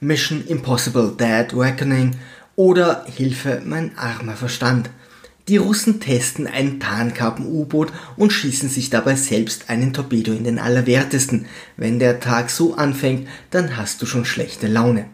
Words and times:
Mission 0.00 0.44
Impossible 0.46 1.14
Dead 1.18 1.54
Reckoning 1.54 2.16
oder 2.54 3.04
Hilfe, 3.06 3.62
mein 3.64 3.96
armer 3.96 4.36
Verstand. 4.36 4.90
Die 5.48 5.58
Russen 5.58 6.00
testen 6.00 6.48
ein 6.48 6.80
Tarnkappen-U-Boot 6.80 7.92
und 8.16 8.32
schießen 8.32 8.68
sich 8.68 8.90
dabei 8.90 9.14
selbst 9.14 9.70
einen 9.70 9.92
Torpedo 9.92 10.32
in 10.32 10.42
den 10.42 10.58
Allerwertesten. 10.58 11.46
Wenn 11.76 12.00
der 12.00 12.18
Tag 12.18 12.50
so 12.50 12.74
anfängt, 12.74 13.28
dann 13.52 13.76
hast 13.76 14.02
du 14.02 14.06
schon 14.06 14.24
schlechte 14.24 14.66
Laune. 14.66 15.06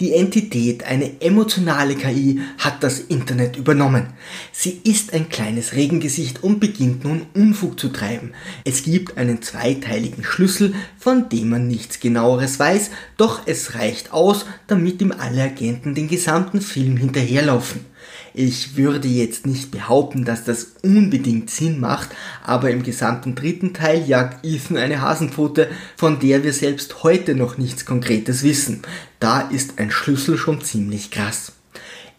Die 0.00 0.14
Entität, 0.14 0.84
eine 0.84 1.20
emotionale 1.20 1.96
KI, 1.96 2.40
hat 2.56 2.82
das 2.82 2.98
Internet 2.98 3.58
übernommen. 3.58 4.06
Sie 4.52 4.80
ist 4.84 5.12
ein 5.12 5.28
kleines 5.28 5.74
Regengesicht 5.74 6.42
und 6.42 6.60
beginnt 6.60 7.04
nun 7.04 7.26
Unfug 7.34 7.78
zu 7.78 7.90
treiben. 7.90 8.32
Es 8.64 8.84
gibt 8.84 9.18
einen 9.18 9.42
zweiteiligen 9.42 10.24
Schlüssel, 10.24 10.74
von 10.98 11.28
dem 11.28 11.50
man 11.50 11.68
nichts 11.68 12.00
genaueres 12.00 12.58
weiß, 12.58 12.90
doch 13.18 13.42
es 13.44 13.74
reicht 13.74 14.14
aus, 14.14 14.46
damit 14.66 15.02
ihm 15.02 15.12
alle 15.12 15.42
Agenten 15.42 15.94
den 15.94 16.08
gesamten 16.08 16.62
Film 16.62 16.96
hinterherlaufen. 16.96 17.93
Ich 18.32 18.76
würde 18.76 19.08
jetzt 19.08 19.46
nicht 19.46 19.70
behaupten, 19.70 20.24
dass 20.24 20.44
das 20.44 20.74
unbedingt 20.82 21.50
Sinn 21.50 21.80
macht, 21.80 22.10
aber 22.42 22.70
im 22.70 22.82
gesamten 22.82 23.34
dritten 23.34 23.74
Teil 23.74 24.06
jagt 24.06 24.44
Ethan 24.44 24.76
eine 24.76 25.00
Hasenpfote, 25.00 25.68
von 25.96 26.18
der 26.18 26.42
wir 26.42 26.52
selbst 26.52 27.02
heute 27.02 27.34
noch 27.34 27.58
nichts 27.58 27.84
Konkretes 27.84 28.42
wissen. 28.42 28.82
Da 29.20 29.40
ist 29.40 29.78
ein 29.78 29.90
Schlüssel 29.90 30.36
schon 30.36 30.60
ziemlich 30.60 31.10
krass. 31.10 31.52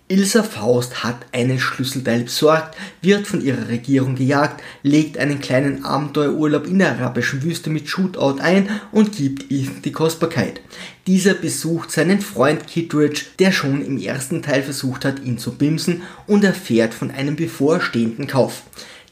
Ilsa 0.08 0.44
Faust 0.44 1.04
hat 1.04 1.26
einen 1.32 1.59
Schlüsselteil 1.59 2.26
besorgt, 2.26 2.77
wird 3.02 3.26
von 3.26 3.44
ihrer 3.44 3.70
Regierung 3.70 4.14
gejagt, 4.14 4.62
legt 4.84 5.18
einen 5.18 5.41
kleinen 5.41 5.84
Abenteuerurlaub 5.84 6.68
in 6.68 6.78
der 6.78 6.91
arabischen 6.91 7.41
Wüste 7.41 7.72
mit 7.72 7.90
Shootout 7.90 8.40
ein 8.40 8.70
und 8.91 9.18
gibt 9.18 9.52
Ethan 9.52 9.81
die 9.81 9.91
Kostbarkeit. 9.91 10.62
Dieser 11.08 11.34
besucht 11.34 11.90
seinen 11.90 12.22
Freund 12.22 12.68
Kittredge, 12.68 13.22
der 13.40 13.52
schon 13.52 13.84
im 13.84 13.98
ersten 13.98 14.44
Teil 14.44 14.62
versucht 14.62 15.05
hat, 15.05 15.23
ihn 15.23 15.40
zu 15.40 15.55
bimsen 15.55 16.04
und 16.28 16.44
erfährt 16.44 16.94
von 16.94 17.09
einem 17.09 17.36
bevorstehenden 17.36 18.28
Kauf. 18.28 18.61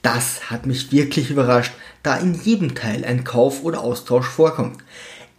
Das 0.04 0.52
hat 0.52 0.68
mich 0.68 0.92
wirklich 0.92 1.32
überrascht, 1.32 1.74
da 2.04 2.18
in 2.18 2.36
jedem 2.36 2.76
Teil 2.76 3.04
ein 3.04 3.24
Kauf 3.24 3.64
oder 3.64 3.82
Austausch 3.82 4.28
vorkommt. 4.28 4.84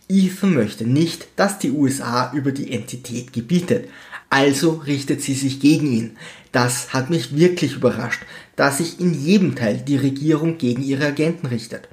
Ethan 0.08 0.52
möchte 0.52 0.84
nicht, 0.84 1.28
dass 1.36 1.60
die 1.60 1.70
USA 1.70 2.32
über 2.34 2.50
die 2.50 2.72
Entität 2.72 3.32
gebietet, 3.32 3.88
also 4.34 4.82
richtet 4.84 5.22
sie 5.22 5.34
sich 5.34 5.60
gegen 5.60 5.92
ihn. 5.92 6.16
Das 6.50 6.92
hat 6.92 7.08
mich 7.08 7.36
wirklich 7.36 7.76
überrascht, 7.76 8.20
dass 8.56 8.78
sich 8.78 8.98
in 8.98 9.14
jedem 9.14 9.54
Teil 9.54 9.76
die 9.76 9.96
Regierung 9.96 10.58
gegen 10.58 10.82
ihre 10.82 11.06
Agenten 11.06 11.46
richtet. 11.46 11.88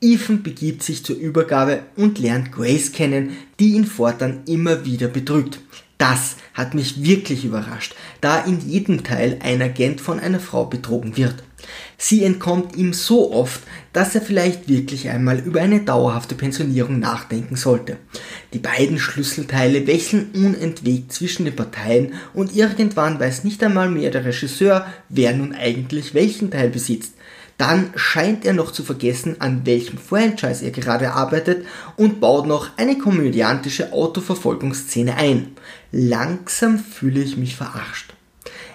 Ethan 0.00 0.42
begibt 0.42 0.82
sich 0.82 1.04
zur 1.04 1.16
Übergabe 1.16 1.82
und 1.94 2.18
lernt 2.18 2.52
Grace 2.52 2.92
kennen, 2.92 3.36
die 3.60 3.74
ihn 3.74 3.84
fortan 3.84 4.44
immer 4.46 4.86
wieder 4.86 5.08
betrügt. 5.08 5.58
Das 5.98 6.36
hat 6.54 6.72
mich 6.72 7.04
wirklich 7.04 7.44
überrascht, 7.44 7.94
da 8.22 8.40
in 8.40 8.66
jedem 8.66 9.04
Teil 9.04 9.38
ein 9.42 9.60
Agent 9.60 10.00
von 10.00 10.18
einer 10.18 10.40
Frau 10.40 10.64
betrogen 10.64 11.18
wird. 11.18 11.43
Sie 11.96 12.24
entkommt 12.24 12.76
ihm 12.76 12.92
so 12.92 13.32
oft, 13.32 13.60
dass 13.92 14.14
er 14.14 14.20
vielleicht 14.20 14.68
wirklich 14.68 15.08
einmal 15.08 15.38
über 15.38 15.60
eine 15.60 15.80
dauerhafte 15.80 16.34
Pensionierung 16.34 16.98
nachdenken 16.98 17.56
sollte. 17.56 17.96
Die 18.52 18.58
beiden 18.58 18.98
Schlüsselteile 18.98 19.86
wechseln 19.86 20.30
unentwegt 20.34 21.12
zwischen 21.12 21.44
den 21.44 21.56
Parteien 21.56 22.14
und 22.34 22.54
irgendwann 22.54 23.20
weiß 23.20 23.44
nicht 23.44 23.62
einmal 23.62 23.90
mehr 23.90 24.10
der 24.10 24.24
Regisseur, 24.24 24.86
wer 25.08 25.34
nun 25.34 25.54
eigentlich 25.54 26.14
welchen 26.14 26.50
Teil 26.50 26.70
besitzt. 26.70 27.14
Dann 27.56 27.92
scheint 27.94 28.44
er 28.44 28.52
noch 28.52 28.72
zu 28.72 28.82
vergessen, 28.82 29.36
an 29.40 29.64
welchem 29.64 29.98
Franchise 29.98 30.64
er 30.64 30.72
gerade 30.72 31.12
arbeitet 31.12 31.64
und 31.96 32.20
baut 32.20 32.46
noch 32.46 32.76
eine 32.76 32.98
komödiantische 32.98 33.92
Autoverfolgungsszene 33.92 35.16
ein. 35.16 35.52
Langsam 35.92 36.78
fühle 36.78 37.20
ich 37.20 37.36
mich 37.36 37.54
verarscht. 37.54 38.13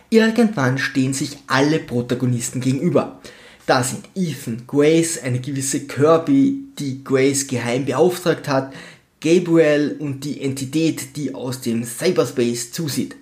Irgendwann 0.09 0.77
stehen 0.77 1.13
sich 1.13 1.37
alle 1.47 1.79
Protagonisten 1.79 2.61
gegenüber. 2.61 3.19
Da 3.67 3.83
sind 3.83 4.05
Ethan, 4.15 4.63
Grace, 4.65 5.21
eine 5.21 5.39
gewisse 5.39 5.81
Kirby, 5.81 6.63
die 6.79 7.03
Grace 7.03 7.45
geheim 7.45 7.85
beauftragt 7.85 8.47
hat, 8.47 8.73
Gabriel 9.21 9.95
und 9.99 10.23
die 10.23 10.41
Entität, 10.41 11.15
die 11.15 11.35
aus 11.35 11.61
dem 11.61 11.83
Cyberspace 11.83 12.71
zusieht. 12.71 13.15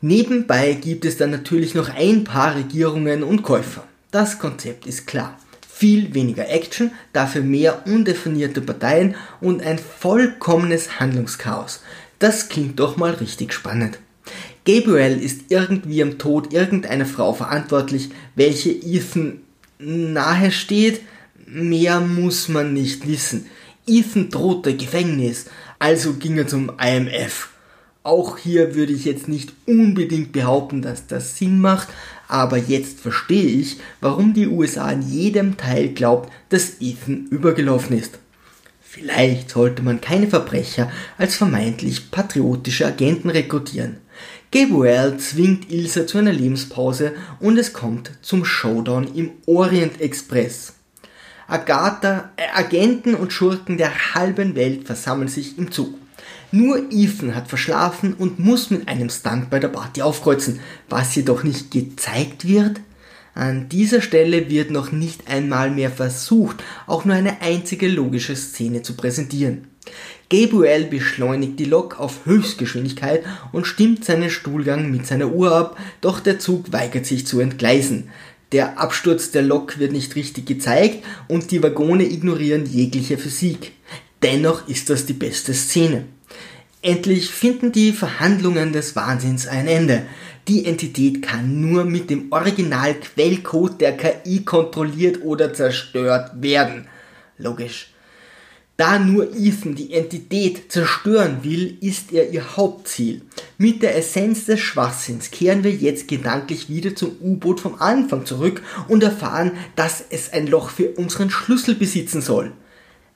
Nebenbei 0.00 0.72
gibt 0.72 1.04
es 1.04 1.18
dann 1.18 1.30
natürlich 1.30 1.74
noch 1.74 1.90
ein 1.90 2.24
paar 2.24 2.56
Regierungen 2.56 3.22
und 3.22 3.42
Käufer. 3.42 3.84
Das 4.10 4.38
Konzept 4.38 4.86
ist 4.86 5.06
klar. 5.06 5.38
Viel 5.68 6.14
weniger 6.14 6.48
Action, 6.48 6.90
dafür 7.12 7.42
mehr 7.42 7.86
undefinierte 7.86 8.60
Parteien 8.60 9.14
und 9.40 9.62
ein 9.62 9.78
vollkommenes 9.78 10.98
Handlungschaos. 10.98 11.82
Das 12.18 12.48
klingt 12.48 12.80
doch 12.80 12.96
mal 12.96 13.12
richtig 13.12 13.52
spannend. 13.52 13.98
Gabriel 14.70 15.20
ist 15.20 15.46
irgendwie 15.48 16.00
am 16.00 16.18
Tod 16.18 16.52
irgendeiner 16.52 17.06
Frau 17.06 17.32
verantwortlich, 17.32 18.10
welche 18.36 18.70
Ethan 18.70 19.40
nahe 19.80 20.52
steht. 20.52 21.00
Mehr 21.46 21.98
muss 21.98 22.48
man 22.48 22.72
nicht 22.72 23.08
wissen. 23.08 23.46
Ethan 23.84 24.30
drohte 24.30 24.76
Gefängnis, 24.76 25.46
also 25.80 26.12
ging 26.12 26.38
er 26.38 26.46
zum 26.46 26.70
IMF. 26.80 27.48
Auch 28.04 28.38
hier 28.38 28.76
würde 28.76 28.92
ich 28.92 29.04
jetzt 29.06 29.26
nicht 29.26 29.52
unbedingt 29.66 30.30
behaupten, 30.30 30.82
dass 30.82 31.08
das 31.08 31.36
Sinn 31.36 31.60
macht, 31.60 31.88
aber 32.28 32.56
jetzt 32.56 33.00
verstehe 33.00 33.60
ich, 33.60 33.78
warum 34.00 34.34
die 34.34 34.46
USA 34.46 34.92
in 34.92 35.02
jedem 35.02 35.56
Teil 35.56 35.88
glaubt, 35.88 36.30
dass 36.48 36.80
Ethan 36.80 37.26
übergelaufen 37.30 37.98
ist. 37.98 38.20
Vielleicht 38.80 39.50
sollte 39.50 39.82
man 39.82 40.00
keine 40.00 40.28
Verbrecher 40.28 40.90
als 41.18 41.34
vermeintlich 41.34 42.12
patriotische 42.12 42.86
Agenten 42.86 43.30
rekrutieren. 43.30 43.98
Gabriel 44.52 45.16
zwingt 45.18 45.70
Ilsa 45.70 46.08
zu 46.08 46.18
einer 46.18 46.32
Lebenspause 46.32 47.12
und 47.38 47.56
es 47.56 47.72
kommt 47.72 48.10
zum 48.20 48.44
Showdown 48.44 49.14
im 49.14 49.30
Orient 49.46 50.00
Express. 50.00 50.72
Agatha, 51.46 52.30
äh, 52.36 52.42
Agenten 52.52 53.14
und 53.14 53.32
Schurken 53.32 53.78
der 53.78 54.14
halben 54.14 54.56
Welt 54.56 54.86
versammeln 54.86 55.28
sich 55.28 55.56
im 55.56 55.70
Zug. 55.70 55.94
Nur 56.50 56.90
Ethan 56.90 57.36
hat 57.36 57.46
verschlafen 57.46 58.14
und 58.14 58.40
muss 58.40 58.70
mit 58.70 58.88
einem 58.88 59.08
Stunt 59.08 59.50
bei 59.50 59.60
der 59.60 59.68
Party 59.68 60.02
aufkreuzen, 60.02 60.58
was 60.88 61.14
jedoch 61.14 61.44
nicht 61.44 61.70
gezeigt 61.70 62.46
wird. 62.46 62.80
An 63.34 63.68
dieser 63.68 64.02
Stelle 64.02 64.50
wird 64.50 64.72
noch 64.72 64.90
nicht 64.90 65.28
einmal 65.28 65.70
mehr 65.70 65.92
versucht, 65.92 66.56
auch 66.88 67.04
nur 67.04 67.14
eine 67.14 67.40
einzige 67.40 67.86
logische 67.86 68.34
Szene 68.34 68.82
zu 68.82 68.94
präsentieren. 68.94 69.68
Gabriel 70.30 70.84
beschleunigt 70.84 71.58
die 71.58 71.64
Lok 71.64 71.98
auf 71.98 72.24
Höchstgeschwindigkeit 72.24 73.24
und 73.52 73.66
stimmt 73.66 74.04
seinen 74.04 74.30
Stuhlgang 74.30 74.90
mit 74.90 75.06
seiner 75.06 75.32
Uhr 75.32 75.52
ab, 75.52 75.78
doch 76.00 76.20
der 76.20 76.38
Zug 76.38 76.72
weigert 76.72 77.06
sich 77.06 77.26
zu 77.26 77.40
entgleisen. 77.40 78.10
Der 78.52 78.78
Absturz 78.78 79.30
der 79.30 79.42
Lok 79.42 79.78
wird 79.78 79.92
nicht 79.92 80.16
richtig 80.16 80.46
gezeigt 80.46 81.04
und 81.28 81.50
die 81.50 81.62
Waggone 81.62 82.04
ignorieren 82.04 82.66
jegliche 82.66 83.18
Physik. 83.18 83.72
Dennoch 84.22 84.68
ist 84.68 84.90
das 84.90 85.06
die 85.06 85.12
beste 85.14 85.54
Szene. 85.54 86.04
Endlich 86.82 87.30
finden 87.30 87.72
die 87.72 87.92
Verhandlungen 87.92 88.72
des 88.72 88.96
Wahnsinns 88.96 89.46
ein 89.46 89.66
Ende. 89.66 90.02
Die 90.48 90.64
Entität 90.64 91.22
kann 91.22 91.60
nur 91.60 91.84
mit 91.84 92.08
dem 92.08 92.32
Original-Quellcode 92.32 93.80
der 93.80 93.96
KI 93.96 94.44
kontrolliert 94.44 95.22
oder 95.22 95.52
zerstört 95.52 96.42
werden. 96.42 96.86
Logisch. 97.36 97.92
Da 98.80 98.98
nur 98.98 99.36
Ethan 99.36 99.74
die 99.74 99.92
Entität 99.92 100.72
zerstören 100.72 101.40
will, 101.42 101.76
ist 101.82 102.14
er 102.14 102.30
ihr 102.30 102.56
Hauptziel. 102.56 103.20
Mit 103.58 103.82
der 103.82 103.94
Essenz 103.94 104.46
des 104.46 104.60
Schwachsinns 104.60 105.30
kehren 105.30 105.64
wir 105.64 105.70
jetzt 105.70 106.08
gedanklich 106.08 106.70
wieder 106.70 106.96
zum 106.96 107.10
U-Boot 107.20 107.60
vom 107.60 107.74
Anfang 107.74 108.24
zurück 108.24 108.62
und 108.88 109.02
erfahren, 109.02 109.52
dass 109.76 110.02
es 110.08 110.32
ein 110.32 110.46
Loch 110.46 110.70
für 110.70 110.92
unseren 110.92 111.28
Schlüssel 111.28 111.74
besitzen 111.74 112.22
soll. 112.22 112.52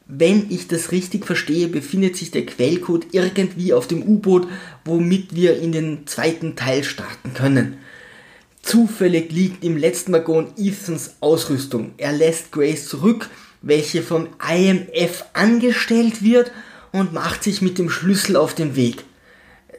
Wenn 0.07 0.51
ich 0.51 0.69
das 0.69 0.93
richtig 0.93 1.25
verstehe, 1.25 1.69
befindet 1.69 2.19
sich 2.19 2.31
der 2.31 2.45
Quellcode 2.45 3.07
irgendwie 3.13 3.73
auf 3.73 3.87
dem 3.87 4.03
U-Boot, 4.03 4.47
womit 4.85 5.35
wir 5.35 5.59
in 5.59 5.73
den 5.73 6.07
zweiten 6.07 6.57
Teil 6.57 6.85
starten 6.85 7.33
können. 7.33 7.79
Zufällig 8.61 9.33
liegt 9.33 9.65
im 9.65 9.79
letzten 9.79 10.13
Waggon 10.13 10.49
Ethans 10.59 11.15
Ausrüstung. 11.21 11.93
Er 11.97 12.13
lässt 12.13 12.53
Grace 12.53 12.87
zurück, 12.87 13.31
welche 13.65 14.03
vom 14.03 14.29
IMF 14.47 15.25
angestellt 15.33 16.23
wird 16.23 16.53
und 16.93 17.13
macht 17.13 17.43
sich 17.43 17.63
mit 17.63 17.79
dem 17.79 17.91
Schlüssel 17.91 18.37
auf 18.37 18.55
den 18.55 18.77
Weg. 18.77 19.05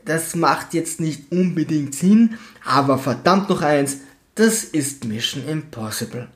Das 0.03 0.35
macht 0.35 0.73
jetzt 0.73 0.99
nicht 0.99 1.31
unbedingt 1.31 1.95
Sinn, 1.95 2.37
aber 2.63 2.97
verdammt 2.97 3.49
noch 3.49 3.61
eins, 3.61 3.99
das 4.35 4.63
ist 4.63 5.05
Mission 5.05 5.47
Impossible. 5.47 6.27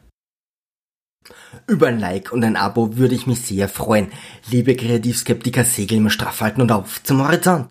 Über 1.68 1.88
ein 1.88 2.00
Like 2.00 2.32
und 2.32 2.44
ein 2.44 2.56
Abo 2.56 2.98
würde 2.98 3.16
ich 3.16 3.28
mich 3.28 3.42
sehr 3.42 3.68
freuen. 3.68 4.12
Liebe 4.50 4.76
Kreativskeptiker, 4.76 5.66
segeln 5.66 6.04
wir 6.04 6.10
straff 6.10 6.42
halten 6.42 6.62
und 6.62 6.72
auf 6.72 7.04
zum 7.04 7.22
Horizont. 7.22 7.68